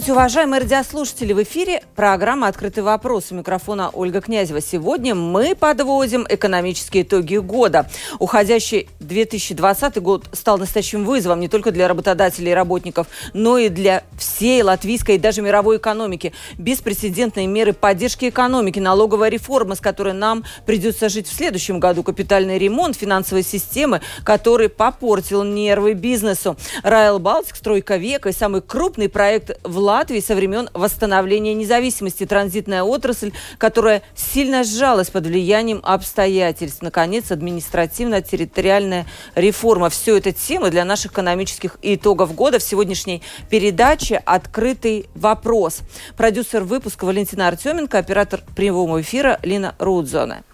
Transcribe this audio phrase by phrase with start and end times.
[0.00, 1.34] Здравствуйте, уважаемые радиослушатели!
[1.34, 3.32] В эфире программа «Открытый вопрос».
[3.32, 4.62] У микрофона Ольга Князева.
[4.62, 7.86] Сегодня мы подводим экономические итоги года.
[8.18, 14.02] Уходящий 2020 год стал настоящим вызовом не только для работодателей и работников, но и для
[14.18, 16.32] всей латвийской и даже мировой экономики.
[16.56, 22.56] Беспрецедентные меры поддержки экономики, налоговая реформа, с которой нам придется жить в следующем году, капитальный
[22.56, 26.56] ремонт финансовой системы, который попортил нервы бизнесу.
[26.82, 32.24] Райл Балтик, стройка века и самый крупный проект в Латвии со времен восстановления независимости.
[32.24, 36.80] Транзитная отрасль, которая сильно сжалась под влиянием обстоятельств.
[36.80, 39.90] Наконец, административно-территориальная реформа.
[39.90, 42.60] Все это темы для наших экономических итогов года.
[42.60, 45.80] В сегодняшней передаче «Открытый вопрос».
[46.16, 50.44] Продюсер выпуска Валентина Артеменко, оператор прямого эфира Лина Рудзона.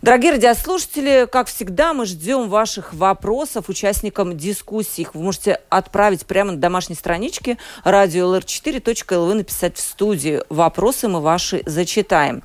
[0.00, 5.02] Дорогие радиослушатели, как всегда, мы ждем ваших вопросов участникам дискуссии.
[5.02, 10.42] Их вы можете отправить прямо на домашней страничке radio.lr4.lv, написать в студии.
[10.48, 12.42] Вопросы мы ваши зачитаем.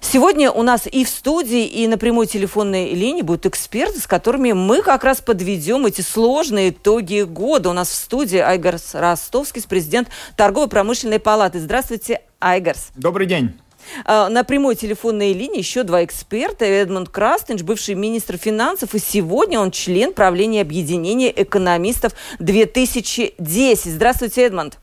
[0.00, 4.50] Сегодня у нас и в студии, и на прямой телефонной линии будут эксперты, с которыми
[4.50, 7.70] мы как раз подведем эти сложные итоги года.
[7.70, 11.60] У нас в студии Айгарс Ростовский, президент Торгово-промышленной палаты.
[11.60, 12.88] Здравствуйте, Айгарс.
[12.96, 13.54] Добрый день.
[14.04, 16.64] А, на прямой телефонной линии еще два эксперта.
[16.64, 23.92] Эдмунд Крастенш, бывший министр финансов, и сегодня он член правления объединения экономистов 2010.
[23.92, 24.78] Здравствуйте, Эдмунд.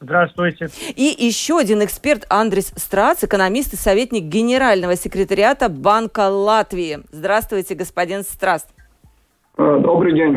[0.00, 0.68] Здравствуйте.
[0.94, 7.00] И еще один эксперт Андрес Страц, экономист и советник генерального секретариата Банка Латвии.
[7.12, 8.68] Здравствуйте, господин Страст.
[9.58, 10.36] Э, добрый день.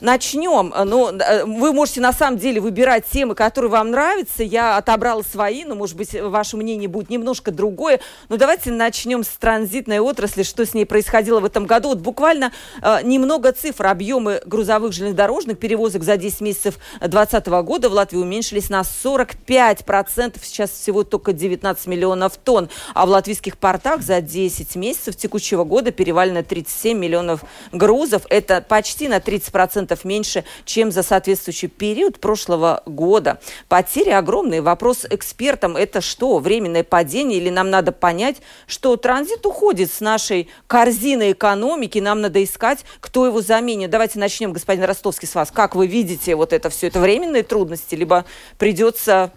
[0.00, 0.72] Начнем.
[0.86, 4.42] Ну, э, вы можете на самом деле выбирать темы, которые вам нравятся.
[4.42, 8.00] Я отобрала свои, но, может быть, ваше мнение будет немножко другое.
[8.30, 11.90] Но давайте начнем с транзитной отрасли, что с ней происходило в этом году.
[11.90, 12.50] Вот буквально
[12.80, 13.88] э, немного цифр.
[13.88, 20.36] Объемы грузовых железнодорожных перевозок за 10 месяцев 2020 года в Латвии уменьшились на 45%.
[20.42, 22.70] Сейчас всего только 19 миллионов тонн.
[22.94, 28.22] А в латвийских портах за 10 месяцев текущего года перевалено 37 миллионов грузов.
[28.30, 33.40] Это это почти на 30% меньше, чем за соответствующий период прошлого года.
[33.68, 34.62] Потери огромные.
[34.62, 38.36] Вопрос экспертам– это что, временное падение или нам надо понять,
[38.66, 43.90] что транзит уходит с нашей корзины экономики, нам надо искать, кто его заменит.
[43.90, 45.50] Давайте начнем, господин Ростовский, с вас.
[45.50, 46.86] Как вы видите вот это все?
[46.86, 48.24] Это временные трудности, либо
[48.58, 49.32] придется,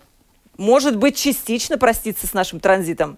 [0.58, 3.18] может быть, частично проститься с нашим транзитом?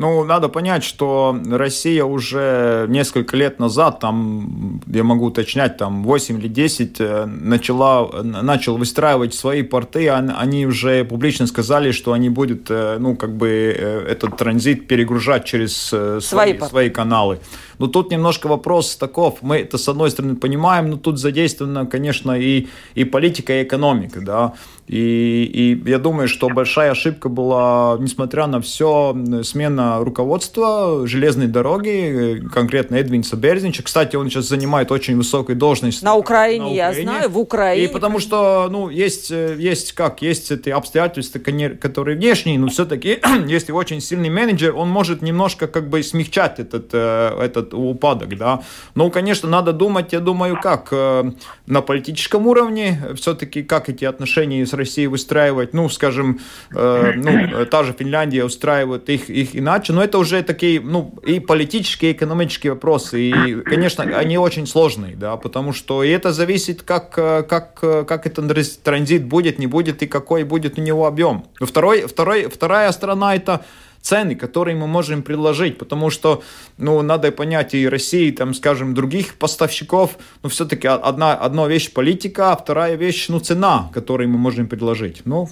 [0.00, 6.38] Ну, надо понять, что Россия уже несколько лет назад, там, я могу уточнять, там 8
[6.38, 12.70] или 10, э, начала, начал выстраивать свои порты, они уже публично сказали, что они будут,
[12.70, 17.38] э, ну, как бы, э, этот транзит перегружать через свои, свои, свои каналы.
[17.80, 22.32] Но тут немножко вопрос таков, мы это с одной стороны понимаем, но тут задействована, конечно,
[22.32, 24.52] и, и политика, и экономика, да,
[24.90, 32.42] и, и я думаю, что большая ошибка была, несмотря на все, смена руководства железной дороги,
[32.52, 33.84] конкретно Эдвинса Берзинча.
[33.84, 36.02] Кстати, он сейчас занимает очень высокую должность.
[36.02, 36.76] На Украине, на Украине.
[36.76, 37.84] я знаю, в Украине.
[37.84, 43.70] И потому что, ну, есть, есть как, есть эти обстоятельства, которые внешние, но все-таки, если
[43.70, 47.38] очень сильный менеджер, он может немножко как бы смягчать этот, э,
[47.70, 48.60] этот упадок, да.
[48.94, 51.32] Ну, конечно, надо думать, я думаю, как э,
[51.66, 56.40] на политическом уровне, все-таки как эти отношения с России выстраивать, ну, скажем,
[56.74, 61.40] э, ну, та же Финляндия устраивает их, их иначе, но это уже такие, ну, и
[61.40, 66.82] политические, и экономические вопросы, и, конечно, они очень сложные, да, потому что и это зависит,
[66.82, 68.50] как, как, как этот
[68.82, 71.44] транзит будет, не будет, и какой будет у него объем.
[71.60, 73.60] Второй, второй, вторая сторона это
[74.02, 76.42] цены, которые мы можем предложить, потому что,
[76.78, 82.52] ну, надо понять и России, там, скажем, других поставщиков, ну, все-таки одна, одна вещь политика,
[82.52, 85.22] а вторая вещь, ну, цена, которую мы можем предложить.
[85.24, 85.48] Ну,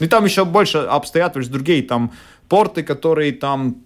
[0.00, 2.12] и там еще больше обстоятельств другие, там,
[2.48, 3.76] порты, которые там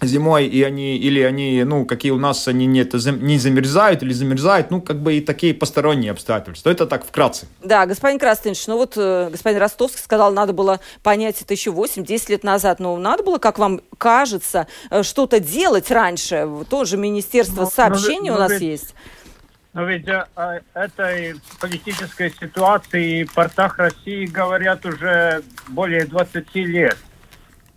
[0.00, 4.12] зимой, и они, или они, ну, какие у нас, они не, это, не замерзают или
[4.12, 6.70] замерзают, ну, как бы и такие посторонние обстоятельства.
[6.70, 7.46] Это так вкратце.
[7.62, 12.30] Да, господин Крастынч, ну вот э, господин Ростовский сказал, надо было понять это еще 8-10
[12.30, 16.48] лет назад, но надо было, как вам кажется, э, что-то делать раньше.
[16.70, 18.62] Тоже Министерство ну, сообщений ну, у нас ведь...
[18.62, 18.94] есть.
[19.74, 26.96] Но ведь о этой политической ситуации в портах России говорят уже более 20 лет.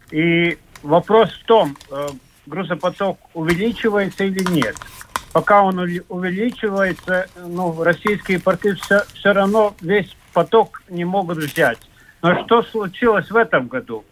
[0.10, 2.07] И вопрос в том, э,
[2.45, 4.75] грузопоток увеличивается или нет.
[5.33, 11.80] Пока он увеличивается, ну, российские порты все, все равно весь поток не могут взять.
[12.22, 14.04] Но что случилось в этом году,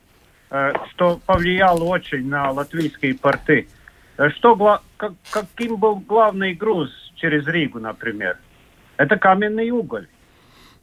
[0.49, 3.67] э, что повлияло очень на латвийские порты?
[4.17, 8.37] Э, что, как, каким был главный груз через Ригу, например?
[8.97, 10.07] Это каменный уголь.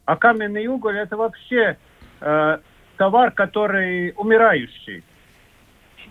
[0.05, 1.77] А каменный уголь это вообще
[2.21, 2.57] э,
[2.97, 5.03] товар, который умирающий.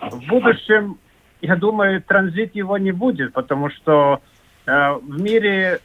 [0.00, 0.98] В будущем,
[1.40, 4.20] я думаю, транзит его не будет, потому что
[4.66, 5.80] э, в мире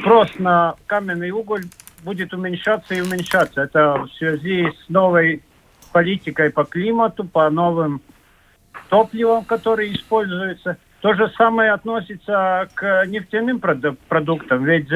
[0.00, 1.64] спрос на каменный уголь
[2.04, 3.62] будет уменьшаться и уменьшаться.
[3.62, 5.42] Это в связи с новой
[5.92, 8.00] политикой по климату, по новым
[8.88, 10.78] топливам, которые используются.
[11.00, 14.88] То же самое относится к нефтяным продуктам, ведь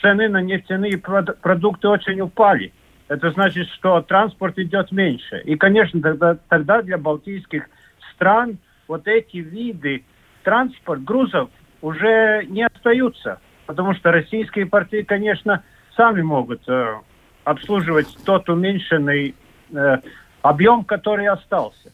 [0.00, 2.72] цены на нефтяные продукты очень упали.
[3.12, 5.42] Это значит, что транспорт идет меньше.
[5.44, 7.68] И, конечно, тогда, тогда для балтийских
[8.14, 8.56] стран
[8.88, 10.04] вот эти виды
[10.42, 11.50] транспорт, грузов
[11.82, 13.38] уже не остаются.
[13.66, 15.62] Потому что российские порты, конечно,
[15.94, 17.00] сами могут э,
[17.44, 19.34] обслуживать тот уменьшенный
[19.74, 19.96] э,
[20.40, 21.92] объем, который остался.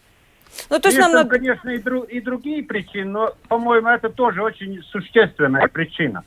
[0.71, 1.11] Ну, то есть, нам...
[1.11, 6.23] там, конечно, и, дру, и другие причины, но, по-моему, это тоже очень существенная причина.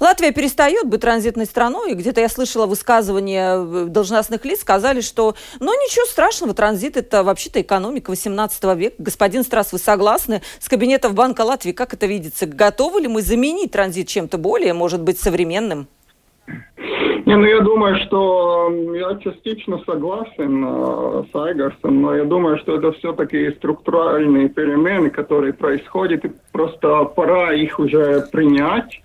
[0.00, 1.94] Латвия перестает быть транзитной страной.
[1.94, 7.60] Где-то я слышала высказывания э, должностных лиц, сказали, что ну ничего страшного, транзит это вообще-то
[7.60, 8.96] экономика 18 века.
[8.98, 11.72] Господин Страс, вы согласны с кабинетом Банка Латвии?
[11.72, 12.46] Как это видится?
[12.46, 15.88] Готовы ли мы заменить транзит чем-то более, может быть, современным?
[17.26, 22.76] Не, ну я думаю, что я частично согласен э, с Айгарсом, но я думаю, что
[22.76, 29.00] это все-таки структуральные перемены, которые происходят, и просто пора их уже принять,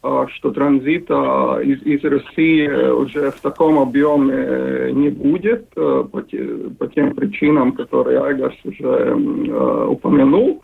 [0.00, 6.44] что транзита из, из России уже в таком объеме не будет э, по, те,
[6.78, 10.62] по тем причинам, которые Айгарс уже э, упомянул.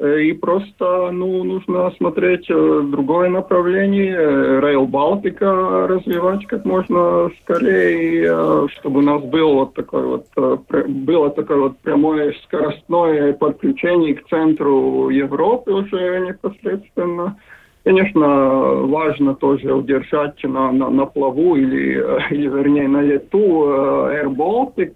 [0.00, 4.16] Э, и просто ну, нужно смотреть э, другое направление,
[4.60, 11.30] Rail Baltica развивать как можно скорее, чтобы у нас был вот такой вот, э, было
[11.30, 17.36] такое вот прямое скоростное подключение к центру Европы уже непосредственно.
[17.82, 18.26] Конечно,
[18.86, 24.94] важно тоже удержать на, на, на плаву или, или, вернее, на лету Air Baltic.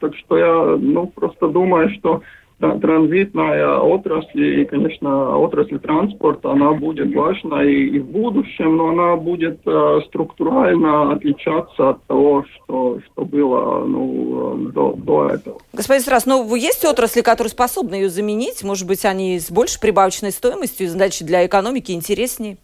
[0.00, 2.22] Так что я ну, просто думаю, что
[2.58, 9.16] транзитная отрасль и, конечно, отрасль транспорта, она будет важна и, и в будущем, но она
[9.16, 15.58] будет э, структурально отличаться от того, что, что было ну, до, до этого.
[15.72, 18.62] Господин Страс, ну есть отрасли, которые способны ее заменить?
[18.62, 22.56] Может быть, они с большей прибавочной стоимостью, значит, для экономики интереснее?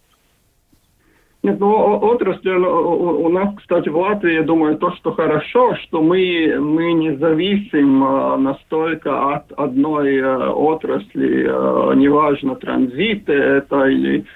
[1.42, 6.58] Нет, ну отрасль у нас, кстати, в Латвии, я думаю, то, что хорошо, что мы,
[6.60, 14.26] мы не зависим э, настолько от одной э, отрасли, э, неважно, транзиты это или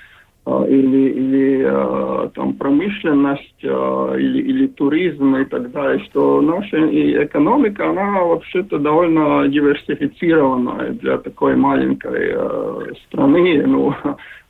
[0.46, 6.84] или, или там промышленность, или, или туризм и так далее, что наша
[7.24, 12.36] экономика, она вообще-то довольно диверсифицированная для такой маленькой
[13.06, 13.64] страны.
[13.66, 13.94] Ну,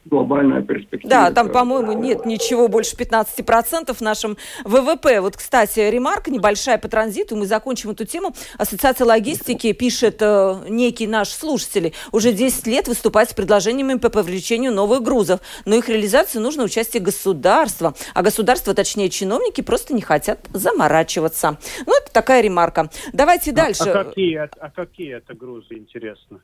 [0.05, 1.11] глобальная перспектива.
[1.11, 5.21] Да, там, по-моему, нет ничего больше 15% в нашем ВВП.
[5.21, 7.37] Вот, кстати, ремарка небольшая по транзиту.
[7.37, 8.35] Мы закончим эту тему.
[8.59, 11.95] Ассоциация логистики пишет э, некий наш слушатель.
[12.13, 15.41] Уже 10 лет выступает с предложениями по привлечению новых грузов.
[15.65, 17.95] Но их реализации нужно участие государства.
[18.13, 21.59] А государство, точнее чиновники, просто не хотят заморачиваться.
[21.87, 22.91] Ну, это такая ремарка.
[23.13, 23.91] Давайте а, дальше.
[23.91, 26.41] А какие, а какие это грузы, интересно?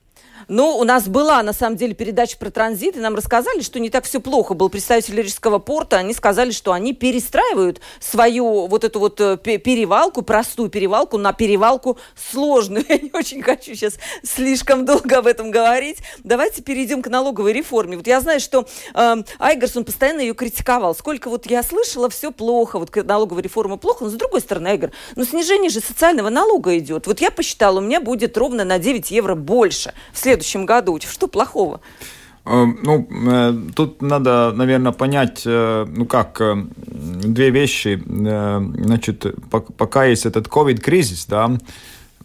[0.48, 3.90] Ну, у нас была, на самом деле, передача про транзит, и нам рассказали, что не
[3.90, 4.54] так все плохо.
[4.54, 10.22] Был представитель Рижского порта, они сказали, что они перестраивают свою вот эту вот э, перевалку,
[10.22, 12.84] простую перевалку, на перевалку сложную.
[12.88, 15.98] Я не очень хочу сейчас слишком долго об этом говорить.
[16.24, 17.96] Давайте перейдем к налоговой реформе.
[17.96, 20.94] Вот я знаю, что э, Айгарсон постоянно ее критиковал.
[20.94, 24.90] Сколько вот я слышала, все плохо, вот налоговая реформа плохо, но с другой стороны, Айгар,
[25.16, 27.06] ну снижение же социального налога идет.
[27.06, 30.98] Вот я посчитала, у меня будет ровно на 9 евро больше в следующем году.
[31.00, 31.80] Что плохого?
[32.44, 36.40] Э, ну, э, тут надо, наверное, понять, э, ну как,
[36.76, 38.02] две вещи.
[38.06, 41.58] Значит, пока есть этот ковид-кризис, да,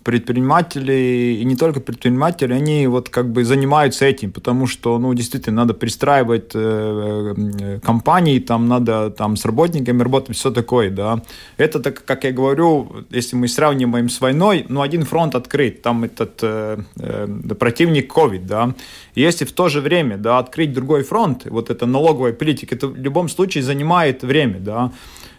[0.06, 5.56] предприниматели, и не только предприниматели, они вот как бы занимаются этим, потому что, ну, действительно,
[5.56, 11.24] надо пристраивать э, э, компании, там надо там с работниками работать, все такое, да.
[11.58, 16.04] Это, так, как я говорю, если мы сравниваем с войной, ну, один фронт открыт, там
[16.04, 17.28] этот э, э,
[17.60, 18.76] противник COVID, да.
[19.16, 22.96] если в то же время, да, открыть другой фронт, вот это налоговая политика, это в
[22.96, 24.92] любом случае занимает время, да.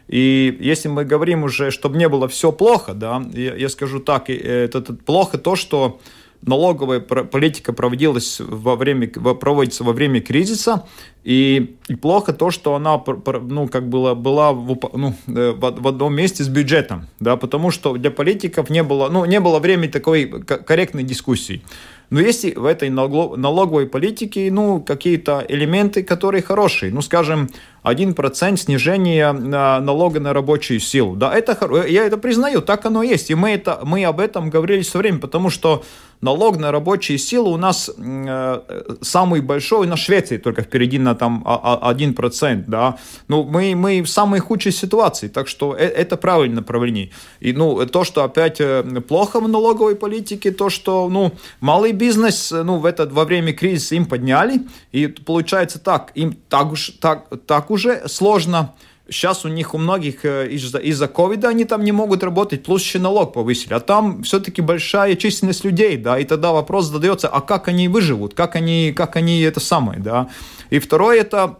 [0.08, 4.30] И если мы говорим уже, чтобы не было все плохо, да, я, я скажу так,
[4.30, 6.00] это, это плохо то, что
[6.42, 10.86] налоговая политика проводилась во время, проводится во время кризиса,
[11.24, 13.02] и, и плохо то, что она
[13.42, 17.72] ну, как была, была в, ну, э, в, в одном месте с бюджетом, да, потому
[17.72, 21.62] что для политиков не было, ну, не было времени такой корректной дискуссии.
[22.10, 26.92] Но есть в этой налоговой политике ну, какие-то элементы, которые хорошие.
[26.92, 27.48] Ну, скажем,
[27.86, 31.16] 1% снижения налога на рабочую силу.
[31.16, 33.30] Да, это, я это признаю, так оно есть.
[33.30, 35.84] И мы, это, мы об этом говорили все время, потому что
[36.20, 38.60] налог на рабочие силы у нас э,
[39.02, 42.64] самый большой на Швеции, только впереди на там 1%.
[42.66, 42.96] Да?
[43.28, 47.10] Ну, мы, мы в самой худшей ситуации, так что э, это правильное направление.
[47.40, 52.52] И ну, то, что опять э, плохо в налоговой политике, то, что ну, малый бизнес
[52.52, 54.62] э, ну, в этот, во время кризиса им подняли,
[54.92, 58.74] и получается так, им так, уж, так, так уже сложно
[59.08, 62.82] Сейчас у них у многих э, из-за из ковида они там не могут работать, плюс
[62.82, 63.74] еще налог повысили.
[63.74, 68.34] А там все-таки большая численность людей, да, и тогда вопрос задается, а как они выживут,
[68.34, 70.28] как они, как они это самое, да.
[70.70, 71.58] И второе, это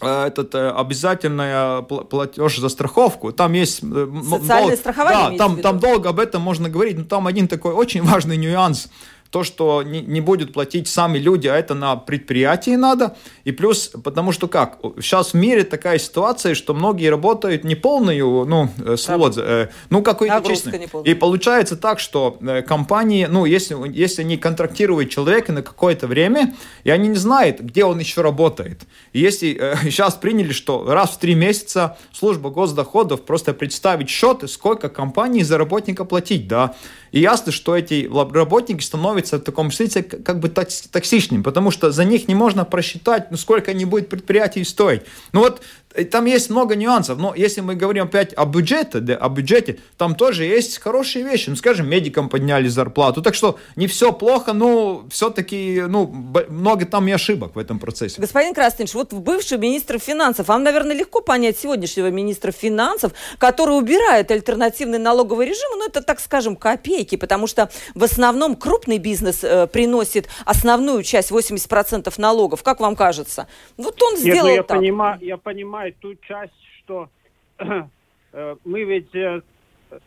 [0.00, 3.30] э, этот э, обязательный платеж за страховку.
[3.30, 4.76] Там есть социальное дол...
[4.76, 5.38] страхование.
[5.38, 8.88] Да, там, там долго об этом можно говорить, но там один такой очень важный нюанс
[9.32, 13.16] то, что не, не будут платить сами люди, а это на предприятии надо.
[13.44, 18.44] И плюс, потому что как, сейчас в мире такая ситуация, что многие работают не полную,
[18.44, 20.86] ну, э, свод, э, ну, какой-то честный.
[21.04, 26.54] И получается так, что э, компании, ну, если, если они контрактируют человека на какое-то время,
[26.84, 28.82] и они не знают, где он еще работает.
[29.14, 34.46] И если э, сейчас приняли, что раз в три месяца служба госдоходов просто представить счеты,
[34.46, 36.74] сколько компании за работника платить, да,
[37.12, 42.04] и ясно, что эти работники становятся в таком смысле как бы токсичными, потому что за
[42.04, 45.02] них не можно просчитать, ну, сколько они будут предприятий стоить.
[45.32, 45.62] Ну вот
[46.10, 50.14] там есть много нюансов, но если мы говорим опять о бюджете, да, о бюджете, там
[50.14, 51.50] тоже есть хорошие вещи.
[51.50, 53.22] Ну, скажем, медикам подняли зарплату.
[53.22, 56.06] Так что не все плохо, но все-таки ну,
[56.48, 58.20] много там и ошибок в этом процессе.
[58.20, 64.30] Господин Красныч, вот бывший министр финансов, вам, наверное, легко понять сегодняшнего министра финансов, который убирает
[64.30, 69.66] альтернативный налоговый режим, ну, это, так скажем, копейки, потому что в основном крупный бизнес э,
[69.66, 72.62] приносит основную часть, 80% налогов.
[72.62, 73.46] Как вам кажется?
[73.76, 74.78] Вот он сделал Нет, ну, я так.
[74.78, 77.08] Понимаю, я понимаю ту часть, что
[77.58, 79.40] э, мы ведь э,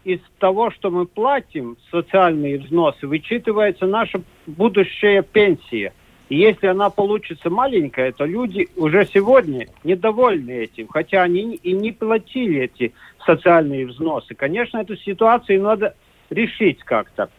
[0.03, 5.93] из того, что мы платим, социальные взносы, вычитывается наша будущая пенсия.
[6.29, 11.91] И если она получится маленькая, то люди уже сегодня недовольны этим, хотя они и не
[11.91, 12.93] платили эти
[13.25, 14.33] социальные взносы.
[14.33, 15.95] Конечно, эту ситуацию надо
[16.29, 17.29] решить как-то.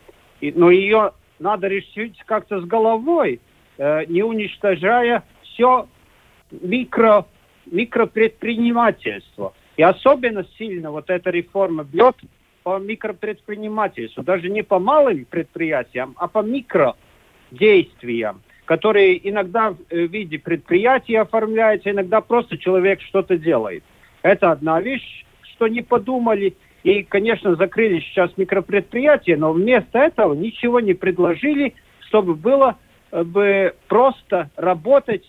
[0.40, 3.40] Но ее надо решить как-то с головой,
[3.78, 5.88] э, не уничтожая все
[6.50, 7.26] микро
[7.66, 9.52] микропредпринимательство.
[9.76, 12.16] И особенно сильно вот эта реформа бьет
[12.62, 20.38] по микропредпринимательству, даже не по малым предприятиям, а по микродействиям, которые иногда в э, виде
[20.38, 23.84] предприятия оформляются, иногда просто человек что-то делает.
[24.22, 26.56] Это одна вещь, что не подумали.
[26.86, 31.74] И, конечно, закрыли сейчас микропредприятия, но вместо этого ничего не предложили,
[32.06, 32.78] чтобы было
[33.10, 35.24] э, бы просто работать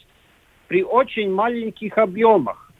[0.67, 2.71] при очень маленьких объемах.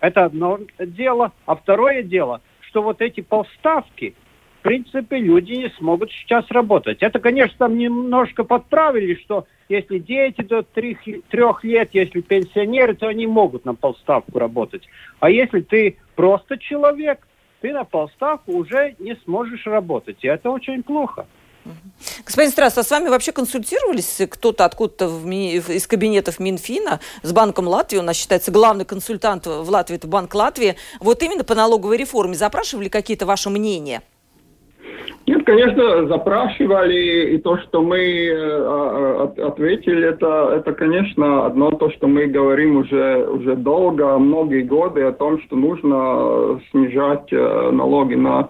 [0.00, 1.32] Это одно дело.
[1.44, 4.14] А второе дело, что вот эти полставки,
[4.60, 7.02] в принципе, люди не смогут сейчас работать.
[7.02, 13.26] Это, конечно, там немножко подправили, что если дети до трех лет, если пенсионеры, то они
[13.26, 14.88] могут на полставку работать.
[15.20, 17.28] А если ты просто человек,
[17.62, 20.18] ты на полставку уже не сможешь работать.
[20.22, 21.26] И это очень плохо.
[22.26, 27.98] Господин Страс, а с вами вообще консультировались кто-то откуда-то из кабинетов Минфина с Банком Латвии?
[27.98, 30.74] У нас считается главный консультант в Латвии, это Банк Латвии.
[30.98, 34.02] Вот именно по налоговой реформе запрашивали какие-то ваши мнения?
[35.26, 41.70] Нет, конечно, запрашивали, и то, что мы э, а, а, ответили, это, это, конечно, одно
[41.70, 47.70] то, что мы говорим уже, уже долго, многие годы о том, что нужно снижать э,
[47.70, 48.48] налоги на,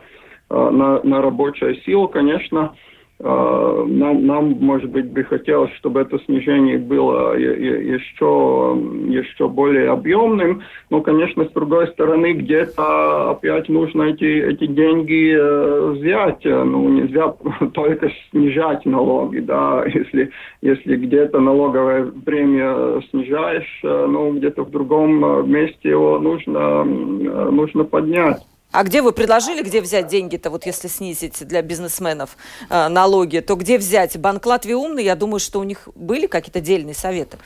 [0.48, 2.74] э, на, на рабочую силу, конечно.
[3.22, 8.76] Нам, нам, может быть, бы хотелось, чтобы это снижение было еще,
[9.08, 10.62] еще более объемным.
[10.90, 16.44] Но, конечно, с другой стороны, где-то опять нужно эти, эти деньги э, взять.
[16.44, 17.34] Ну, нельзя
[17.74, 19.84] только снижать налоги, да.
[19.86, 27.84] Если, если где-то налоговая премия снижаешь, э, ну, где-то в другом месте его нужно, нужно
[27.84, 28.42] поднять.
[28.72, 32.38] А где вы предложили, где взять деньги-то, вот если снизить для бизнесменов
[32.70, 34.16] э, налоги, то где взять?
[34.18, 37.36] Банк Латвии умный, я думаю, что у них были какие-то дельные советы.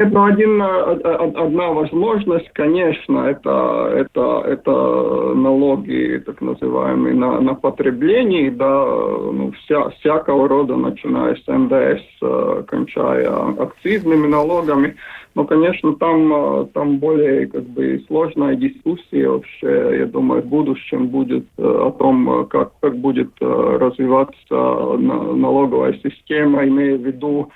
[0.00, 8.50] Это один, э, одна возможность, конечно, это, это, это налоги, так называемые, на, на потребление,
[8.50, 13.28] да, ну, вся, всякого рода, начиная с НДС, э, кончая
[13.58, 14.96] акцизными налогами.
[15.34, 21.08] Но, конечно, там, э, там более как бы, сложная дискуссия вообще, я думаю, в будущем
[21.08, 27.50] будет э, о том, э, как, как будет развиваться налоговая система, имея в виду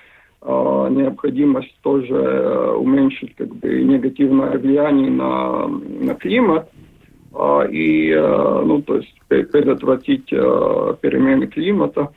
[0.45, 6.69] необходимость тоже уменьшить как бы, негативное влияние на, на климат
[7.71, 12.11] и ну, то есть предотвратить перемены климата.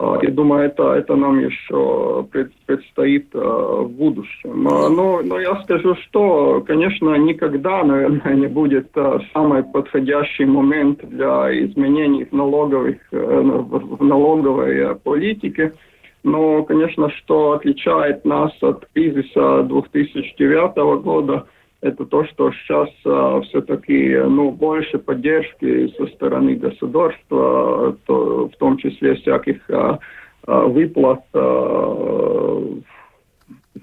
[0.00, 2.26] Я думаю, это, это нам еще
[2.66, 4.64] предстоит в будущем.
[4.64, 8.90] Но, но я скажу, что, конечно, никогда, наверное, не будет
[9.32, 15.72] самый подходящий момент для изменений в, налоговых, э, в налоговой политике.
[16.24, 21.46] Но, конечно, что отличает нас от кризиса 2009 года–
[21.84, 28.78] это то, что сейчас а, все-таки ну, больше поддержки со стороны государства, то, в том
[28.78, 29.98] числе всяких а,
[30.46, 32.78] а, выплат а,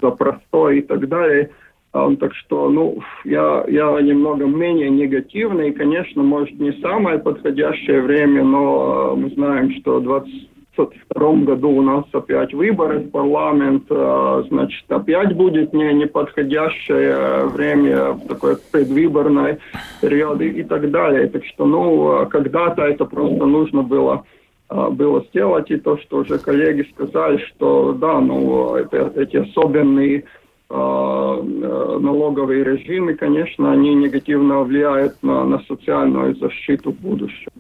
[0.02, 1.52] за простой и так далее.
[1.94, 5.72] А, так что, ну, я, я немного менее негативный.
[5.72, 10.51] Конечно, может, не самое подходящее время, но мы знаем, что 20
[10.86, 18.18] 2022 году у нас опять выборы в парламент, а, значит, опять будет не неподходящее время,
[18.28, 19.60] такое предвыборное
[20.02, 21.28] период и, и так далее.
[21.28, 24.24] Так что, ну, когда-то это просто нужно было
[24.72, 30.24] а, было сделать, и то, что уже коллеги сказали, что да, ну, это, эти особенные
[30.70, 37.52] а, налоговые режимы, конечно, они негативно влияют на, на социальную защиту в будущем.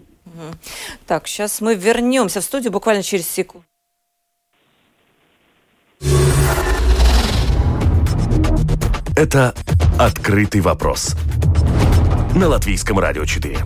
[1.08, 3.66] Так, сейчас мы вернемся в студию буквально через секунду.
[9.16, 9.54] Это
[10.00, 11.16] «Открытый вопрос»
[12.36, 13.60] на Латвийском радио 4.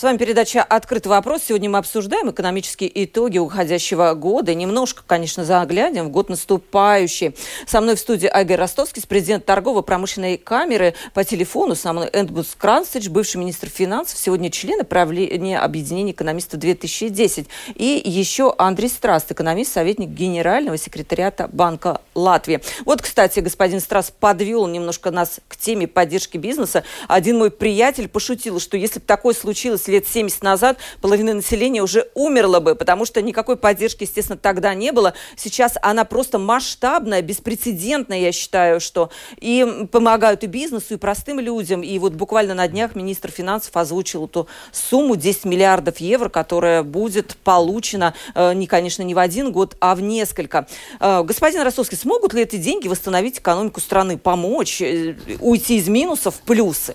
[0.00, 1.42] С вами передача «Открытый вопрос».
[1.46, 4.54] Сегодня мы обсуждаем экономические итоги уходящего года.
[4.54, 7.36] Немножко, конечно, заглянем в год наступающий.
[7.66, 10.94] Со мной в студии Айгер Ростовский, президент торгово-промышленной камеры.
[11.12, 17.48] По телефону со мной Эндбус Кранцич, бывший министр финансов, сегодня член правления объединения экономистов 2010.
[17.74, 22.62] И еще Андрей Страст, экономист, советник генерального секретариата Банка Латвии.
[22.86, 26.84] Вот, кстати, господин Страст подвел немножко нас к теме поддержки бизнеса.
[27.06, 32.08] Один мой приятель пошутил, что если бы такое случилось лет 70 назад половина населения уже
[32.14, 35.14] умерла бы, потому что никакой поддержки, естественно, тогда не было.
[35.36, 41.82] Сейчас она просто масштабная, беспрецедентная, я считаю, что и помогают и бизнесу, и простым людям.
[41.82, 47.36] И вот буквально на днях министр финансов озвучил эту сумму 10 миллиардов евро, которая будет
[47.44, 50.66] получена, э, не, конечно, не в один год, а в несколько.
[51.00, 56.36] Э, господин Ростовский, смогут ли эти деньги восстановить экономику страны, помочь э, уйти из минусов
[56.36, 56.94] в плюсы?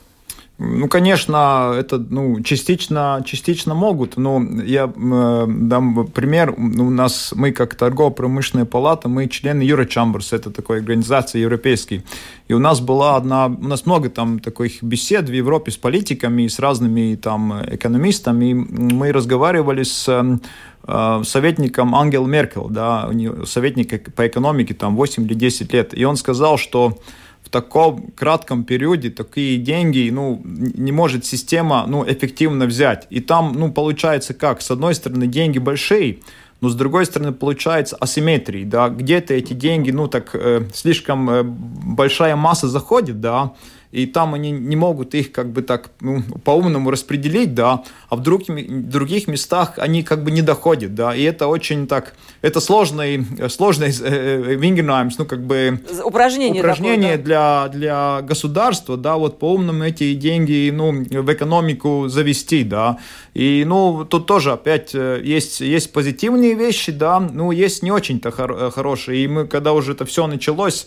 [0.58, 6.54] Ну, конечно, это ну, частично, частично могут, но я э, дам пример.
[6.58, 12.04] У нас, мы как торгово-промышленная палата, мы члены Eurochamberс, это такой организация европейский.
[12.48, 16.48] И у нас была одна, у нас много там таких бесед в Европе с политиками,
[16.48, 18.54] с разными там экономистами.
[18.54, 23.12] Мы разговаривали с э, советником Ангел Меркель, да,
[23.46, 25.94] советник по экономике там 8 или 10 лет.
[25.94, 26.98] И он сказал, что
[27.45, 33.08] в таком кратком периоде такие деньги, ну, не может система, ну, эффективно взять.
[33.12, 34.62] И там, ну, получается как?
[34.62, 36.19] С одной стороны, деньги большие,
[36.62, 41.43] но с другой стороны получается асимметрия, да, где-то эти деньги, ну так э, слишком э,
[41.43, 43.53] большая масса заходит, да,
[43.95, 48.21] и там они не могут их как бы так ну, по-умному распределить, да, а в
[48.21, 53.25] других, других местах они как бы не доходят, да, и это очень так, это сложный,
[53.49, 57.67] сложный э, э ну, как бы упражнение, упражнение такое, да?
[57.69, 62.97] для, для государства, да, вот по-умному эти деньги, ну, в экономику завести, да,
[63.34, 68.31] и, ну, тут тоже опять э, есть, есть позитивные вещи, да, ну, есть не очень-то
[68.31, 70.86] хор- хорошие, и мы, когда уже это все началось,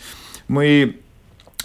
[0.49, 0.97] мы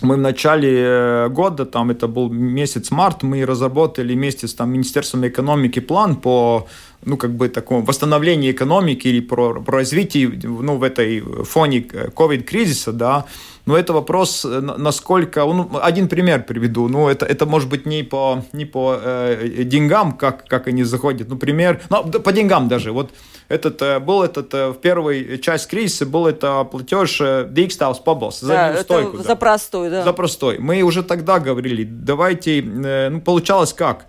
[0.03, 4.71] мы в начале э, года, там это был месяц март, мы разработали вместе с там,
[4.71, 6.67] Министерством экономики план по
[7.05, 12.91] ну, как бы такому восстановлению экономики или про, про развитие ну, в этой фоне ковид-кризиса,
[12.91, 13.25] да,
[13.65, 15.45] но это вопрос, э, насколько...
[15.45, 16.89] Ну, один пример приведу.
[16.89, 21.29] Ну, это, это может быть не по, не по э, деньгам, как, как они заходят.
[21.29, 21.81] Ну, пример...
[21.89, 22.91] Ну, по деньгам даже.
[22.91, 23.11] Вот
[23.47, 28.47] этот, э, был этот э, в первой часть кризиса был это платеж Дикстаус Побос за
[28.47, 29.17] да, неустойку.
[29.17, 29.23] да.
[29.23, 30.03] За простой, да.
[30.03, 30.59] За простой.
[30.59, 32.61] Мы уже тогда говорили, давайте...
[32.61, 34.07] Ну, получалось как?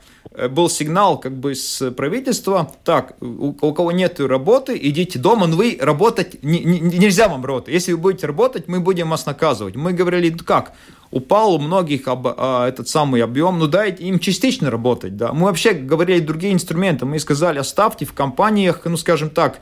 [0.49, 5.57] Был сигнал как бы с правительства, так, у, у кого нет работы, идите дома, но
[5.57, 7.73] вы работать, не, не, нельзя вам работать.
[7.73, 9.77] Если вы будете работать, мы будем вас наказывать.
[9.77, 10.73] Мы говорили, ну как,
[11.11, 15.33] упал у многих об, а, этот самый объем, ну дайте им частично работать, да.
[15.33, 19.61] Мы вообще говорили другие инструменты, мы сказали, оставьте в компаниях, ну скажем так,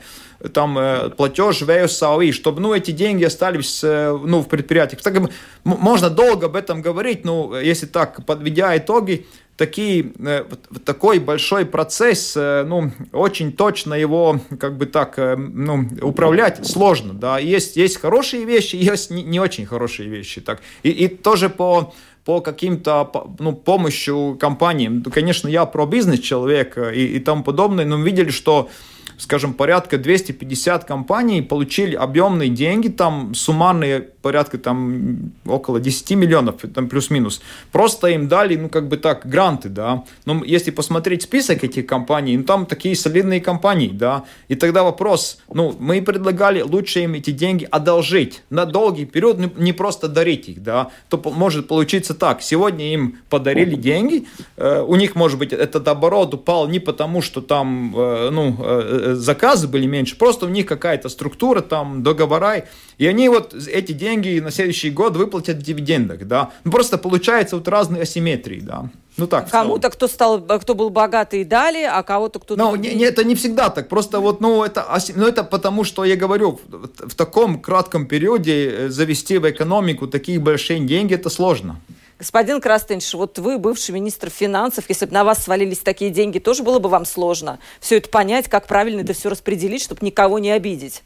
[0.53, 5.01] там э, платеж ВСАОИ, чтобы ну, эти деньги остались э, ну, в предприятиях.
[5.01, 5.29] Так,
[5.63, 10.45] можно долго об этом говорить, но если так, подведя итоги, такие, э,
[10.85, 17.13] такой большой процесс, э, ну, очень точно его, как бы так, э, ну, управлять сложно,
[17.13, 21.49] да, есть, есть хорошие вещи, есть не, не очень хорошие вещи, так, и, и тоже
[21.49, 21.93] по
[22.25, 25.03] по каким-то ну, помощью компаниям.
[25.03, 28.69] Конечно, я про бизнес человек и, и тому подобное, но мы видели, что
[29.17, 36.87] скажем, порядка 250 компаний получили объемные деньги, там суммарные порядка там около 10 миллионов, там
[36.87, 37.41] плюс-минус.
[37.71, 40.05] Просто им дали, ну, как бы так, гранты, да.
[40.25, 44.23] Но если посмотреть список этих компаний, ну, там такие солидные компании, да.
[44.47, 49.51] И тогда вопрос, ну, мы предлагали лучше им эти деньги одолжить на долгий период, ну,
[49.57, 50.89] не просто дарить их, да.
[51.09, 56.33] То может получиться так, сегодня им подарили деньги, э, у них, может быть, этот оборот
[56.33, 61.09] упал не потому, что там, э, ну, э, заказы были меньше, просто у них какая-то
[61.09, 62.63] структура, там, договора,
[62.97, 66.51] и они вот эти деньги на следующий год выплатят в дивидендах, да.
[66.63, 68.89] Ну, просто получается вот разные асимметрии, да.
[69.17, 69.49] Ну так.
[69.49, 72.55] Кому-то кто стал, кто был богатый дали, а кого-то кто.
[72.55, 73.87] Ну не, не, это не всегда так.
[73.87, 78.69] Просто вот, ну это, ну это потому, что я говорю, в, в таком кратком периоде
[78.69, 81.79] э, завести в экономику такие большие деньги это сложно.
[82.19, 86.63] Господин Крастенш, вот вы бывший министр финансов, если бы на вас свалились такие деньги, тоже
[86.63, 90.51] было бы вам сложно все это понять, как правильно это все распределить, чтобы никого не
[90.51, 91.03] обидеть?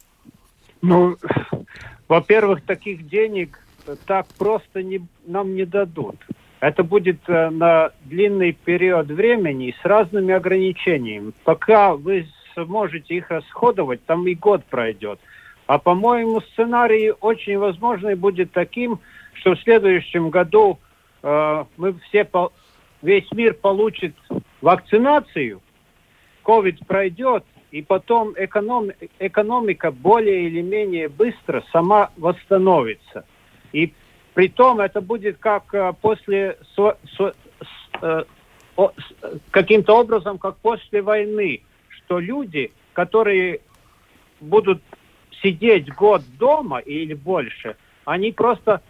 [0.82, 1.17] Ну,
[2.08, 3.60] во-первых, таких денег
[4.06, 6.15] так просто не, нам не дадут.
[6.60, 11.32] Это будет э, на длинный период времени с разными ограничениями.
[11.43, 15.20] Пока вы сможете их расходовать, там и год пройдет.
[15.67, 19.00] А по-моему, сценарий очень возможный будет таким,
[19.34, 20.80] что в следующем году
[21.22, 22.28] э, мы все,
[23.02, 24.15] весь мир получит
[24.62, 25.62] вакцинацию,
[26.43, 33.25] COVID пройдет, и потом эконом, экономика более или менее быстро сама восстановится.
[33.73, 33.93] И
[34.34, 37.34] при том это будет как э, после со, со,
[38.01, 38.23] э,
[39.51, 43.62] каким-то образом, как после войны, что люди, которые
[44.39, 44.82] будут
[45.41, 47.75] сидеть год дома или больше,
[48.06, 48.82] они просто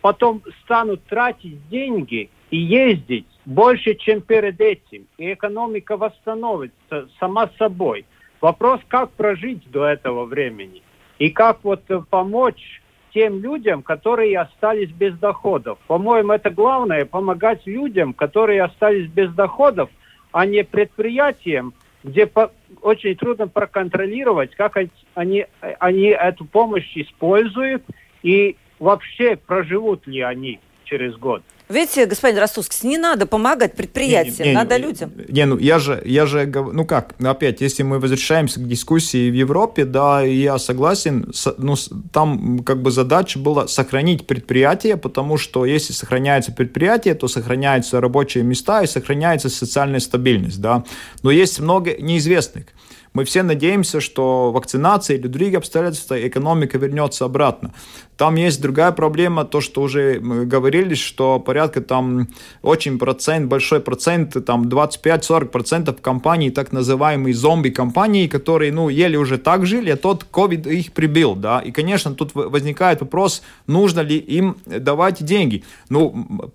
[0.00, 5.06] потом станут тратить деньги и ездить больше, чем перед этим.
[5.16, 8.04] И экономика восстановится сама собой.
[8.42, 10.82] Вопрос, как прожить до этого времени.
[11.18, 12.82] И как вот помочь
[13.14, 15.78] тем людям, которые остались без доходов.
[15.86, 19.88] По-моему, это главное, помогать людям, которые остались без доходов,
[20.30, 21.72] а не предприятиям,
[22.04, 24.76] где по очень трудно проконтролировать, как
[25.14, 25.46] они,
[25.80, 27.82] они эту помощь используют
[28.22, 31.42] и вообще проживут ли они через год.
[31.68, 35.12] Видите, господин Ростовский, не надо помогать предприятиям, не, не, надо не, людям.
[35.28, 39.34] Не, ну я же, я же, ну как, опять, если мы возвращаемся к дискуссии в
[39.34, 41.74] Европе, да, я согласен, ну
[42.10, 48.44] там как бы задача была сохранить предприятие, потому что если сохраняется предприятие, то сохраняются рабочие
[48.44, 50.84] места и сохраняется социальная стабильность, да.
[51.22, 52.66] Но есть много неизвестных.
[53.14, 57.72] Мы все надеемся, что вакцинация или другие обстоятельства, экономика вернется обратно.
[58.16, 62.28] Там есть другая проблема, то, что уже говорили, что порядка там
[62.62, 69.38] очень процент, большой процент, там 25-40 процентов компаний, так называемые зомби-компании, которые, ну, еле уже
[69.38, 71.60] так жили, а тот COVID их прибил, да.
[71.60, 75.62] И, конечно, тут возникает вопрос, нужно ли им давать деньги.
[75.88, 76.52] Ну,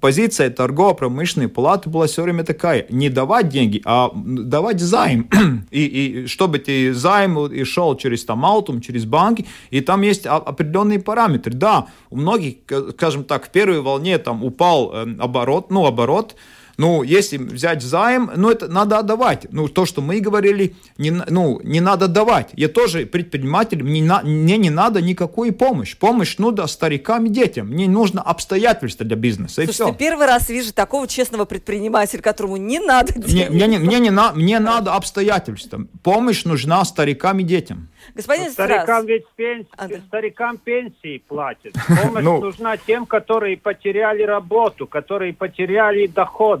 [0.00, 5.28] позиция торгово-промышленной палаты была все время такая, не давать деньги, а давать займ.
[5.70, 10.26] и, и чтобы эти займ и шел через там Алтум, через банки, и там есть
[10.26, 11.52] определенные параметры.
[11.52, 12.56] Да, у многих,
[12.92, 16.34] скажем так, в первой волне там упал эм, оборот, ну, оборот,
[16.76, 19.46] Ну, если взять займ, ну, это надо отдавать.
[19.52, 22.50] Ну, то, что мы говорили, не, ну, не надо давать.
[22.54, 25.96] Я тоже предприниматель, мне, на, мне не надо никакой помощи.
[25.96, 27.68] Помощь, ну, да, старикам и детям.
[27.68, 29.98] Мне нужно обстоятельства для бизнеса, и Слушайте, все.
[29.98, 33.50] первый раз вижу такого честного предпринимателя, которому не надо Мне, денег.
[33.50, 35.86] мне, не- мне, не на, мне надо обстоятельства.
[36.02, 37.88] Помощь нужна старикам и детям.
[38.14, 39.96] Господин Старикам Страс, ведь пенсии, А, да.
[40.08, 41.72] старикам пенсии платят.
[42.02, 42.40] Помощь Ну.
[42.40, 46.06] нужна тем, которые потеряли работу, которые потеряли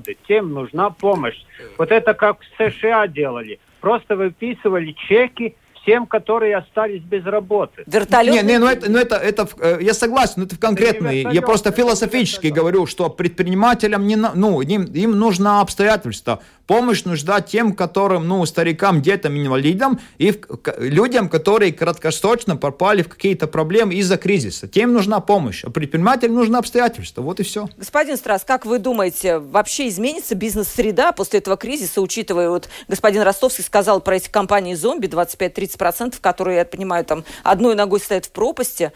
[0.04, 0.16] доходы.
[0.28, 1.42] Тем нужна помощь.
[1.78, 3.58] Вот это как в США делали.
[3.80, 7.84] Просто выписывали чеки всем, которые остались без работы.
[7.86, 8.42] вертолет.
[8.42, 11.16] Не, не, ну это, ну это, это, э, я согласен, но это в конкретные.
[11.16, 12.56] Я вертолет, просто это философически вертолет.
[12.56, 16.40] говорю, что предпринимателям не, ну, им, им нужно обстоятельства.
[16.66, 23.02] Помощь нужна тем, которым, ну, старикам, детям, инвалидам и в- к- людям, которые краткосрочно попали
[23.02, 24.66] в какие-то проблемы из-за кризиса.
[24.66, 27.20] Тем нужна помощь, а предпринимателям нужно обстоятельства.
[27.20, 27.68] Вот и все.
[27.76, 33.62] Господин Страс, как вы думаете, вообще изменится бизнес-среда после этого кризиса, учитывая, вот господин Ростовский
[33.62, 38.92] сказал про эти компании зомби, 25-30%, которые, я понимаю, там одной ногой стоят в пропасти.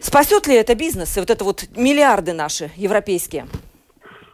[0.00, 3.46] Спасет ли это бизнес и вот это вот миллиарды наши европейские?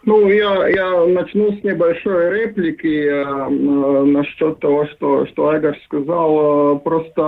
[0.09, 6.77] Ну, я, я начну с небольшой реплики э, э, насчет того, что, что Айгар сказал.
[6.77, 7.21] Э, Просто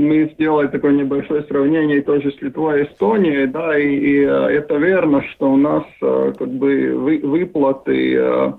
[0.00, 4.76] мы сделали такое небольшое сравнение тоже с Литвой и Эстонией, да, и, и, э, это
[4.76, 8.52] верно, что у нас э, как бы вы- выплаты э,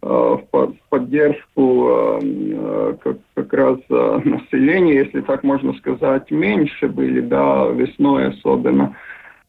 [0.00, 2.20] в по- в поддержку
[3.02, 8.96] как, как раз населения, если так можно сказать, меньше были, да, весной особенно.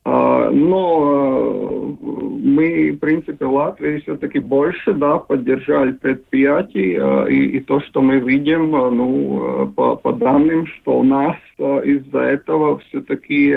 [0.06, 2.06] Но э,
[2.44, 6.96] мы, в принципе, Латвии все-таки больше да, поддержали предприятий.
[6.96, 11.36] э, И, и то, что мы видим, э, ну, по, по данным, что у нас
[11.58, 13.56] из-за этого все-таки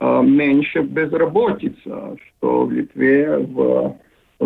[0.00, 3.96] меньше безработица, что в Литве, в,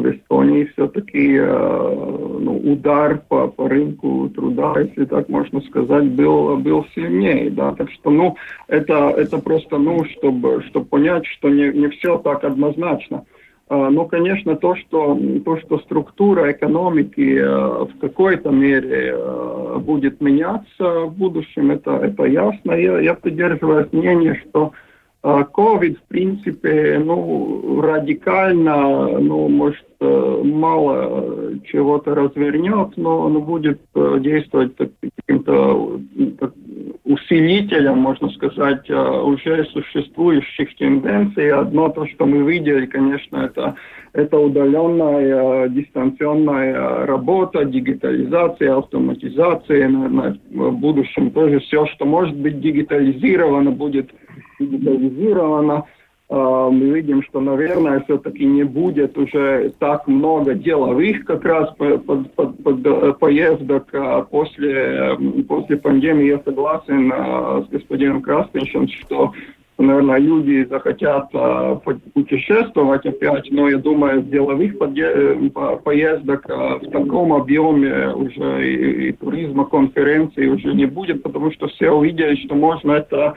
[0.00, 6.86] в Эстонии все-таки ну, удар по, по рынку труда, если так можно сказать, был, был
[6.94, 7.50] сильнее.
[7.50, 7.72] Да?
[7.72, 12.44] Так что ну, это, это просто, ну, чтобы, чтобы понять, что не, не все так
[12.44, 13.24] однозначно.
[13.68, 20.20] А, Но, конечно, то что, то, что структура экономики э, в какой-то мере э, будет
[20.20, 22.72] меняться в будущем, это, это ясно.
[22.72, 24.72] Я, я придерживаюсь мнения, что
[25.22, 33.80] э, COVID, в принципе, ну, радикально, ну, может, э, мало чего-то развернет, но, но будет
[33.94, 36.00] э, действовать каким-то
[37.08, 41.50] усилителем, можно сказать, э, уже существующих тенденций.
[41.50, 43.76] Одно то, что мы видели, конечно, это,
[44.12, 49.88] это удаленная, дистанционная работа, дигитализация, автоматизация.
[49.88, 54.10] Наверное, в будущем тоже все, что может быть дигитализировано, будет
[54.58, 55.84] дигитализировано.
[56.30, 61.96] А, Мы видим, что, наверное, все-таки не будет уже так много деловых как раз по-
[61.98, 65.16] под- под- под- э, поездок а после,
[65.48, 66.26] после пандемии.
[66.26, 69.32] Я согласен а, с господином Красничем, что
[69.78, 77.32] наверное, люди захотят пу- путешествовать опять, но я думаю, деловых э, по- поездок в таком
[77.32, 82.92] объеме уже и, и туризма, конференций уже не будет, потому что все увидели, что можно
[82.92, 83.34] это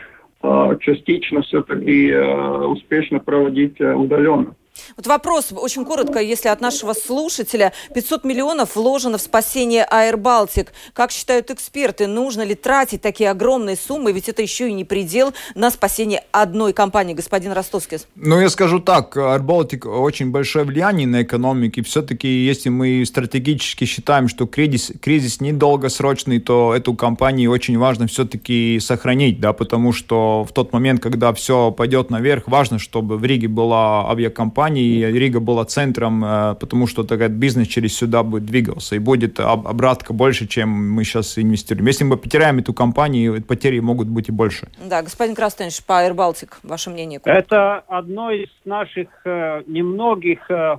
[0.80, 4.56] частично все-таки а, успешно проводить а, удаленно.
[4.98, 7.74] Вот вопрос очень коротко, если от нашего слушателя.
[7.94, 10.70] 500 миллионов вложено в спасение Baltic.
[10.94, 15.34] Как считают эксперты, нужно ли тратить такие огромные суммы, ведь это еще и не предел,
[15.56, 18.00] на спасение одной компании, господин Ростовский?
[18.16, 21.84] Ну, я скажу так, Baltic очень большое влияние на экономику.
[21.84, 28.80] Все-таки, если мы стратегически считаем, что кризис, кризис недолгосрочный, то эту компанию очень важно все-таки
[28.82, 33.48] сохранить, да, потому что в тот момент, когда все пойдет наверх, важно, чтобы в Риге
[33.48, 38.96] была авиакомпания, и Рига была центром, э, потому что такой бизнес через сюда будет двигался,
[38.96, 41.88] и будет об- обратка больше, чем мы сейчас инвестируем.
[41.88, 44.68] Если мы потеряем эту компанию, потери могут быть и больше.
[44.90, 47.20] Да, господин Крастенш, по Air Baltic, ваше мнение?
[47.26, 50.78] Это одно из наших э, немногих э,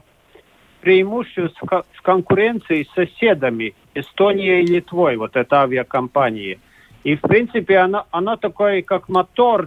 [0.81, 6.59] преимуществ ко- в конкуренции с соседами Эстонией и Литвой, вот эта авиакомпания.
[7.05, 9.67] И, в принципе, она, она такой, как мотор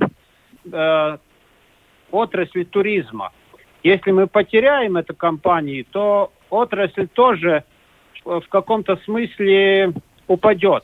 [0.72, 1.18] э,
[2.12, 3.32] отрасли туризма.
[3.86, 7.64] Если мы потеряем эту компанию, то отрасль тоже
[8.26, 9.94] э, в каком-то смысле
[10.28, 10.84] упадет.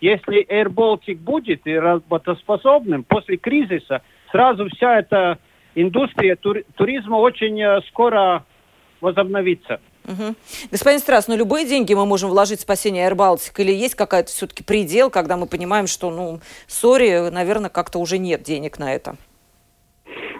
[0.00, 5.38] Если Air Baltic будет и работоспособным, после кризиса сразу вся эта
[5.74, 8.44] индустрия тури- туризма очень э, скоро
[9.00, 9.80] возобновится.
[10.04, 10.36] Мгм.
[10.70, 14.62] Господин Страс, ну любые деньги мы можем вложить в спасение Baltic, или есть какая-то все-таки
[14.62, 19.16] предел, когда мы понимаем, что, ну, сори, наверное, как-то уже нет денег на это?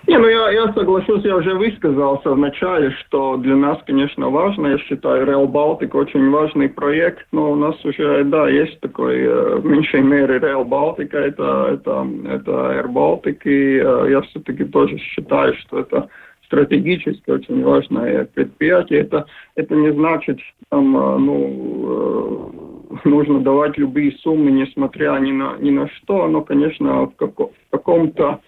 [0.06, 4.68] Не, ну я, я соглашусь, я уже высказался в начале, что для нас, конечно, важно,
[4.68, 9.56] я считаю, Rail Baltic очень важный проект, но у нас уже, да, есть такой, э,
[9.56, 14.96] в меньшей мере, Rail Baltic, это, это, это Air Baltic, и э, я все-таки тоже
[14.98, 16.08] считаю, что это
[16.46, 19.00] стратегически очень важное предприятие.
[19.00, 25.56] Это, это не значит, что там, э, ну, нужно давать любые суммы, несмотря ни на,
[25.58, 28.40] ни на что, но, конечно, в, како, в каком-то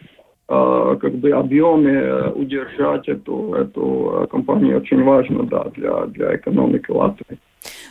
[0.48, 6.90] как бы объеме э, удержать эту, эту э, компанию очень важно да, для, для экономики
[6.90, 7.38] Латвии.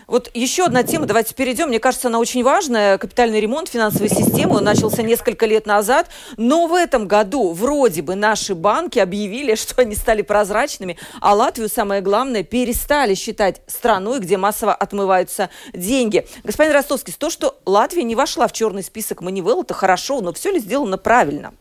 [0.08, 1.68] Вот еще одна тема, давайте перейдем.
[1.68, 2.98] Мне кажется, она очень важная.
[2.98, 8.56] Капитальный ремонт финансовой системы начался несколько лет назад, но в этом году вроде бы наши
[8.56, 14.74] банки объявили, что они стали прозрачными, а Латвию, самое главное, перестали считать страной, где массово
[14.74, 16.26] отмываются деньги.
[16.44, 20.52] Господин Ростовский, то, что Латвия не вошла в черный список Манивелл, это хорошо, но все
[20.52, 21.52] ли сделано правильно?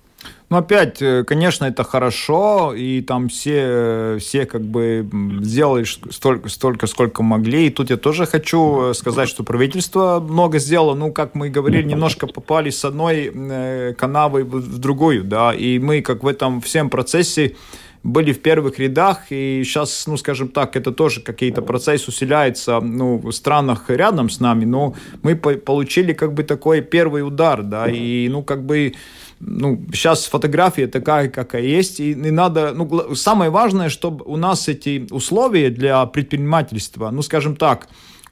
[0.48, 5.04] Ну, опять, э, конечно, это хорошо, и там все, все как бы
[5.42, 7.66] сделали столько, столько, сколько могли.
[7.66, 10.94] И тут я тоже хочу э, сказать, что правительство много сделало.
[10.94, 16.00] Ну, как мы говорили, немножко попали с одной э, канавы в другую, да, и мы
[16.00, 17.56] как в этом всем процессе
[18.04, 23.18] были в первых рядах, и сейчас, ну, скажем так, это тоже какие-то процессы усиляется, ну,
[23.18, 28.28] в странах рядом с нами, но мы получили как бы такой первый удар, да, и,
[28.28, 28.94] ну, как бы
[29.40, 34.68] ну, сейчас фотография такая, какая есть, и не надо, ну, самое важное, чтобы у нас
[34.68, 37.88] эти условия для предпринимательства, ну, скажем так,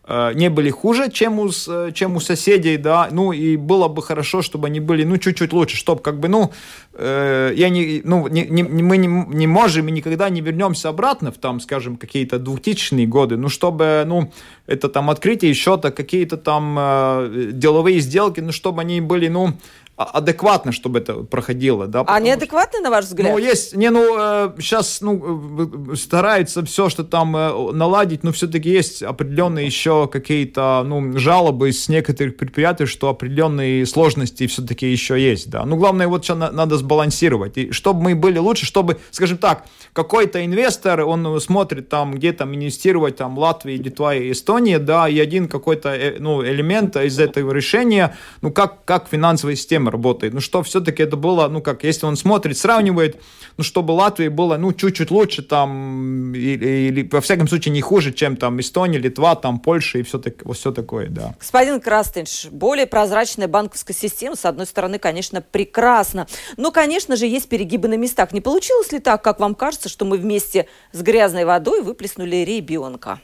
[0.07, 1.51] э, не были хуже, чем у,
[1.93, 5.77] чем у соседей, да, ну, и было бы хорошо, чтобы они были, ну, чуть-чуть лучше,
[5.77, 6.53] чтобы, как бы, ну,
[6.95, 11.33] э, я не, ну, не, не, мы не, не можем и никогда не вернемся обратно
[11.33, 14.33] в, там, скажем, какие-то двухтысячные годы, ну, чтобы, ну,
[14.67, 19.53] это там открытие счета, какие-то там э, деловые сделки, ну, чтобы они были, ну,
[19.97, 22.05] адекватно, чтобы это проходило, да?
[22.07, 23.31] А неадекватно, на ваш взгляд?
[23.31, 28.33] Ну, есть, не, ну, э, сейчас, ну, э, стараются все, что там э, наладить, но
[28.33, 35.21] все-таки есть определенные еще какие-то, ну, жалобы с некоторых предприятий, что определенные сложности все-таки еще
[35.21, 35.65] есть, да.
[35.65, 40.45] Ну, главное, вот сейчас надо сбалансировать, и чтобы мы были лучше, чтобы, скажем так, какой-то
[40.45, 45.47] инвестор, он смотрит там, где там инвестировать, там, Латвия, Литва и Эстония, да, и один
[45.47, 50.35] какой-то, ну, элемент из этого решения, ну, как, как финансовая система система работает.
[50.35, 53.21] Ну, что все-таки это было, ну, как, если он смотрит, сравнивает,
[53.57, 58.13] ну, чтобы Латвии было, ну, чуть-чуть лучше там, или, или, во всяком случае, не хуже,
[58.13, 61.35] чем там Эстония, Литва, там, Польша и все, так, все такое, да.
[61.39, 67.49] Господин Крастенш, более прозрачная банковская система, с одной стороны, конечно, прекрасно, но, конечно же, есть
[67.49, 68.33] перегибы на местах.
[68.33, 73.21] Не получилось ли так, как вам кажется, что мы вместе с грязной водой выплеснули ребенка?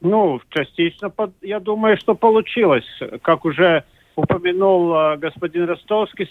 [0.00, 2.84] Ну, частично, я думаю, что получилось.
[3.22, 3.84] Как уже
[4.16, 6.28] упомянул э, господин Ростовский,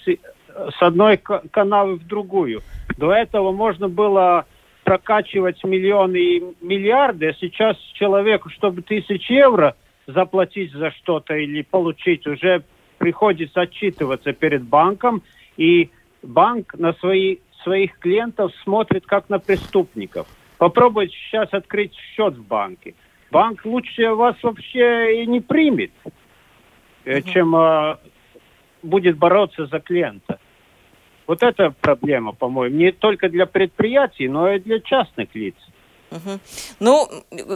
[0.53, 2.61] с одной канавы в другую.
[2.97, 4.45] До этого можно было
[4.83, 9.75] прокачивать миллионы и миллиарды, а сейчас человеку, чтобы тысяч евро
[10.07, 12.63] заплатить за что-то или получить, уже
[12.97, 15.23] приходится отчитываться перед банком,
[15.57, 15.89] и
[16.21, 20.27] банк на свои, своих клиентов смотрит как на преступников.
[20.57, 22.93] Попробуйте сейчас открыть счет в банке.
[23.31, 25.91] Банк лучше вас вообще и не примет
[27.05, 27.21] угу.
[27.29, 27.99] чем а,
[28.83, 30.39] будет бороться за клиента.
[31.27, 35.55] Вот это проблема, по-моему, не только для предприятий, но и для частных лиц.
[36.11, 36.39] Угу.
[36.81, 37.07] Ну,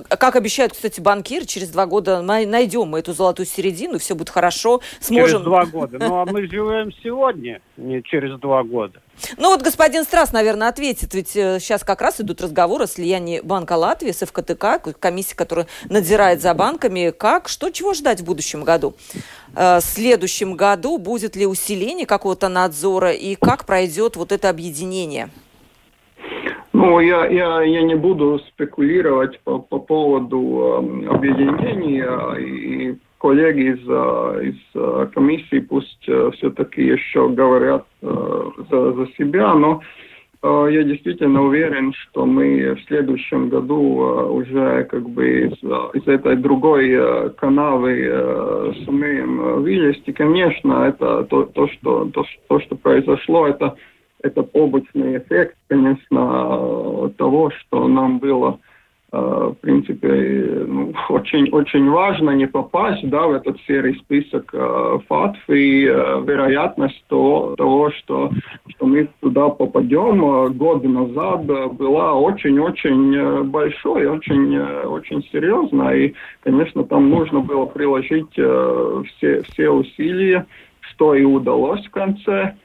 [0.08, 4.82] как обещают, кстати, банкиры, через два года найдем мы эту золотую середину, все будет хорошо.
[5.02, 5.28] Сможем...
[5.28, 5.98] Через два года.
[6.00, 9.02] Ну, а мы живем сегодня, не через два года.
[9.38, 13.42] Ну вот господин Страс, наверное, ответит, ведь сейчас э, как раз идут разговоры о слиянии
[13.42, 17.12] Банка Латвии с ФКТК, комиссия, которая надзирает за банками.
[17.12, 18.94] Как, что, чего ждать в будущем году?
[19.56, 25.30] Э, в следующем году будет ли усиление какого-то надзора и как пройдет вот это объединение?
[26.74, 33.80] Ну, я, я, я не буду спекулировать по, по поводу э, объединения, и коллеги из,
[33.88, 39.82] э, из э, комиссии пусть э, все-таки еще говорят за, за себя, но
[40.44, 43.80] я действительно уверен, что мы в следующем году
[44.32, 45.54] уже как бы из,
[46.00, 50.12] из этой другой канавы сумеем вылезти.
[50.12, 53.76] Конечно, это то, то, что, то, то, что произошло, это
[54.22, 58.60] это побочный эффект, конечно, того, что нам было,
[59.12, 65.50] в принципе, ну, очень, очень важно не попасть да, в этот серый список э, ФАТФ,
[65.50, 68.32] и э, вероятность того, того что,
[68.70, 70.54] что мы туда попадем.
[70.54, 76.14] Годы назад была очень-очень большой, очень, очень серьезно, и,
[76.44, 80.46] конечно, там нужно было приложить все, все усилия,
[80.82, 82.56] что и удалось в конце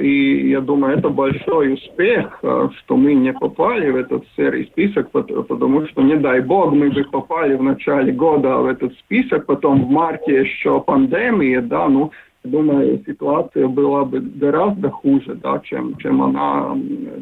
[0.00, 5.10] и я думаю, это большой успех, а, что мы не попали в этот серый список,
[5.10, 9.84] потому что, не дай бог, мы бы попали в начале года в этот список, потом
[9.84, 12.10] в марте еще пандемия, да, ну,
[12.44, 16.76] думаю, ситуация была бы гораздо хуже, да, чем, чем, она,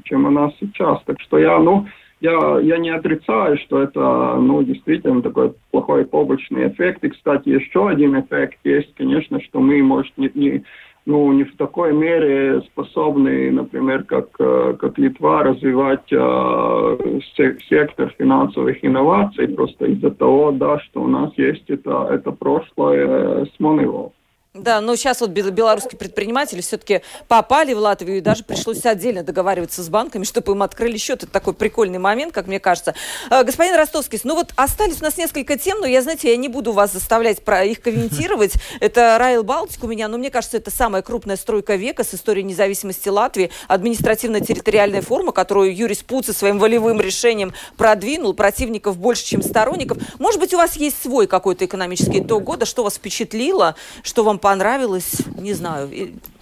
[0.05, 1.03] чем она сейчас.
[1.05, 1.87] Так что я, ну,
[2.21, 7.05] я, я не отрицаю, что это, ну, действительно такой плохой побочный эффект.
[7.05, 10.62] И, кстати, еще один эффект есть, конечно, что мы, может, не, не,
[11.07, 17.21] ну, не в такой мере способны, например, как, как Литва, развивать э,
[17.69, 23.61] сектор финансовых инноваций, просто из-за того, да, что у нас есть это, это прошлое с
[23.61, 24.13] Moneyval.
[24.59, 29.83] Да, но сейчас вот белорусские предприниматели все-таки попали в Латвию, и даже пришлось отдельно договариваться
[29.83, 31.23] с банками, чтобы им открыли счет.
[31.23, 32.95] Это такой прикольный момент, как мне кажется.
[33.31, 36.49] Э, господин Ростовский, ну вот остались у нас несколько тем, но я, знаете, я не
[36.49, 38.55] буду вас заставлять про их комментировать.
[38.81, 42.45] Это Райл Балтик у меня, но мне кажется, это самая крупная стройка века с историей
[42.45, 49.99] независимости Латвии, административно-территориальная форма, которую Юрий Спуци своим волевым решением продвинул, противников больше, чем сторонников.
[50.19, 54.39] Может быть, у вас есть свой какой-то экономический итог года, что вас впечатлило, что вам
[54.47, 55.91] понравилось, не знаю.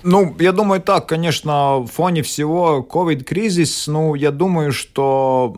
[0.02, 5.56] Ну, я думаю, так, конечно, в фоне всего COVID-кризис, ну, я думаю, что,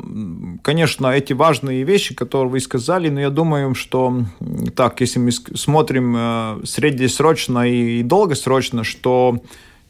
[0.63, 4.23] конечно, эти важные вещи, которые вы сказали, но я думаю, что,
[4.77, 9.41] так, если мы смотрим э, среднесрочно и долгосрочно, что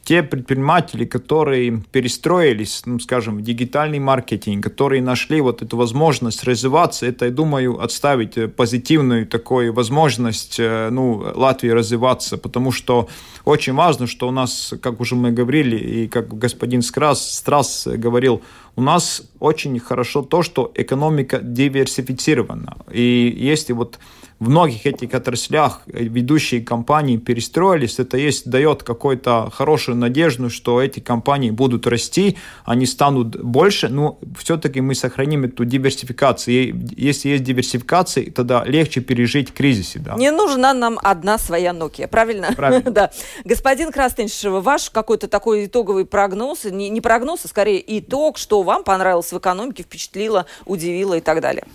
[0.07, 7.05] те предприниматели, которые перестроились, ну, скажем, в дигитальный маркетинг, которые нашли вот эту возможность развиваться,
[7.05, 13.09] это, я думаю, отставить э, позитивную такую возможность э, ну, Латвии развиваться, потому что
[13.43, 18.41] очень важно, что у нас, как уже мы говорили, и как господин Страс, Страс говорил,
[18.77, 22.77] у нас очень хорошо то, что экономика диверсифицирована.
[22.93, 23.99] И если вот
[24.39, 30.99] в многих этих отраслях ведущие компании перестроились, это есть, дает какую-то хорошую надежду, что эти
[30.99, 36.55] компании будут расти, они станут больше, но все-таки мы сохраним эту диверсификацию.
[36.55, 39.99] И если есть диверсификация, тогда легче пережить кризисы.
[39.99, 40.15] Да.
[40.15, 42.53] Не нужна нам одна своя Nokia, правильно?
[42.55, 42.91] Правильно.
[42.91, 43.11] да.
[43.43, 48.83] Господин Крастеншев, ваш какой-то такой итоговый прогноз, не, не прогноз, а скорее итог, что вам
[48.83, 51.65] понравилось в экономике, впечатлило, удивило и так далее?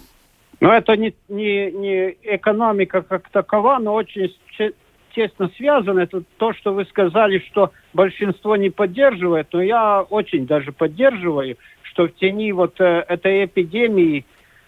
[0.62, 4.32] Но это не, не, не экономика как такова, но очень
[5.12, 5.98] тесно связано.
[5.98, 12.06] Это то, что вы сказали, что большинство не поддерживает, но я очень даже поддерживаю, что
[12.06, 14.24] в тени вот э, этой эпидемии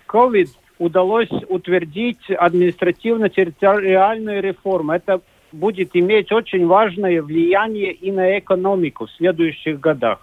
[0.09, 0.49] COVID
[0.81, 4.95] удалось утвердить административно-территориальную реформу.
[4.95, 5.21] Это
[5.53, 10.19] будет иметь очень важное влияние и на экономику в следующих годах.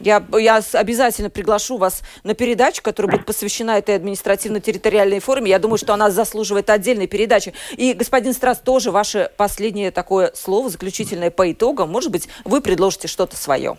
[0.00, 5.50] Я, я обязательно приглашу вас на передачу, которая будет посвящена этой административно-территориальной форме.
[5.50, 7.52] Я думаю, что она заслуживает отдельной передачи.
[7.76, 11.90] И, господин Страс, тоже ваше последнее такое слово, заключительное по итогам.
[11.90, 13.76] Может быть, вы предложите что-то свое?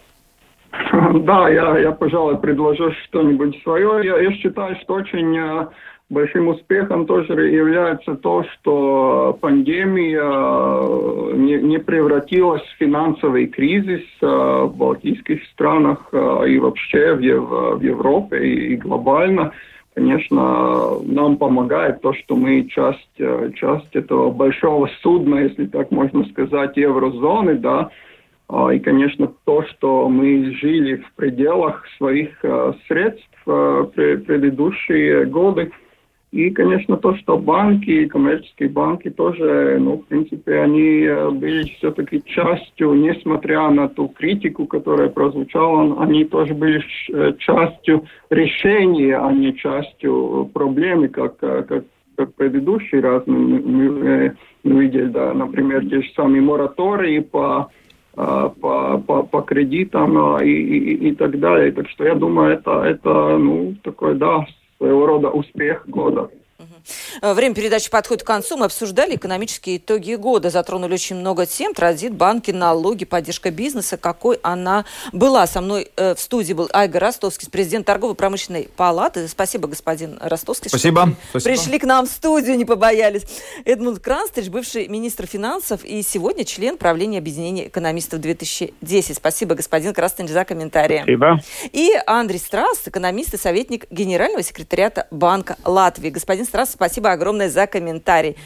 [0.72, 4.06] Да, я, я, пожалуй, предложу что-нибудь свое.
[4.06, 5.68] Я, я считаю, что очень э,
[6.12, 14.26] Большим успехом тоже является то, что пандемия э, не, не превратилась в финансовый кризис э,
[14.26, 19.54] в балтийских странах э, и вообще в, в Европе и глобально.
[19.94, 23.16] Конечно, нам помогает то, что мы часть,
[23.56, 27.90] часть этого большого судна, если так можно сказать, еврозоны, да,
[28.74, 32.38] и, конечно, то, что мы жили в пределах своих
[32.88, 35.72] средств предыдущие годы,
[36.32, 42.24] и, конечно, то, что банки, коммерческие банки тоже, ну, в принципе, они э, были все-таки
[42.24, 49.54] частью, несмотря на ту критику, которая прозвучала, они тоже были э, частью решения, а не
[49.58, 51.84] частью проблемы, как, э, как,
[52.16, 57.70] как предыдущий раз мы, мы, видели, да, например, те же самые моратории по
[58.14, 58.50] по,
[59.08, 61.72] по, по кредитам и, и, и так далее.
[61.72, 64.46] Так что я думаю, это, это ну, такой, да,
[64.82, 66.32] своего рода успех года.
[67.22, 68.58] Э, время передачи подходит к концу.
[68.58, 70.50] Мы обсуждали экономические итоги года.
[70.50, 71.74] Затронули очень много тем.
[71.74, 73.98] Транзит, банки, налоги, поддержка бизнеса.
[73.98, 75.48] Какой она была.
[75.48, 79.28] Со мной э, в студии был Айга Ростовский, президент торгово-промышленной палаты.
[79.28, 80.70] Спасибо, господин Ростовский.
[80.70, 81.02] Спасибо.
[81.02, 81.56] Что Спасибо.
[81.56, 83.24] Пришли к нам в студию, не побоялись.
[83.66, 89.16] Эдмунд Кранстыч, бывший министр финансов и сегодня член правления объединения экономистов 2010.
[89.16, 91.00] Спасибо, господин Кранстыч, за комментарии.
[91.00, 91.42] Спасибо.
[91.72, 96.10] И Андрей Страс, экономист и советник генерального секретариата Банка Латвии.
[96.10, 98.38] Господин Страс, спасибо огромное за комментарий.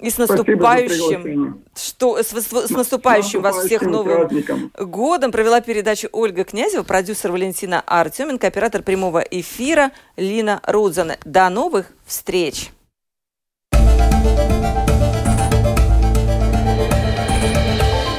[0.00, 4.70] И с наступающим, что, с, с, с наступающим вас всех новым праздником.
[4.78, 11.16] годом провела передачу Ольга Князева, продюсер Валентина Артеменко, оператор прямого эфира Лина Рудзана.
[11.24, 12.70] До новых встреч!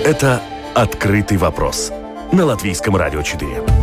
[0.04, 0.42] Это
[0.74, 1.94] «Открытый вопрос»
[2.32, 3.79] на Латвийском радио 4.